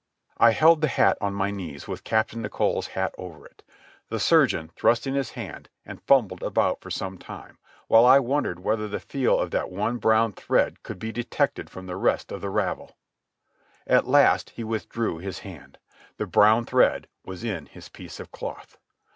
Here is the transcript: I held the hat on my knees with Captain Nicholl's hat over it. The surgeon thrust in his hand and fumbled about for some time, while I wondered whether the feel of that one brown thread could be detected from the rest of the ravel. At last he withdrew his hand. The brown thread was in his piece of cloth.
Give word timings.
I 0.39 0.49
held 0.49 0.81
the 0.81 0.87
hat 0.87 1.15
on 1.21 1.35
my 1.35 1.51
knees 1.51 1.87
with 1.87 2.03
Captain 2.03 2.41
Nicholl's 2.41 2.87
hat 2.97 3.13
over 3.19 3.45
it. 3.45 3.61
The 4.09 4.19
surgeon 4.19 4.71
thrust 4.75 5.05
in 5.05 5.13
his 5.13 5.33
hand 5.37 5.69
and 5.85 6.01
fumbled 6.01 6.41
about 6.41 6.81
for 6.81 6.89
some 6.89 7.19
time, 7.19 7.59
while 7.87 8.03
I 8.03 8.17
wondered 8.17 8.61
whether 8.61 8.87
the 8.87 8.99
feel 8.99 9.37
of 9.39 9.51
that 9.51 9.69
one 9.69 9.97
brown 9.97 10.33
thread 10.33 10.81
could 10.81 10.97
be 10.97 11.11
detected 11.11 11.69
from 11.69 11.85
the 11.85 11.97
rest 11.97 12.31
of 12.31 12.41
the 12.41 12.49
ravel. 12.49 12.97
At 13.85 14.07
last 14.07 14.49
he 14.49 14.63
withdrew 14.63 15.19
his 15.19 15.37
hand. 15.45 15.77
The 16.17 16.25
brown 16.25 16.65
thread 16.65 17.05
was 17.23 17.43
in 17.43 17.67
his 17.67 17.87
piece 17.87 18.19
of 18.19 18.31
cloth. 18.31 18.79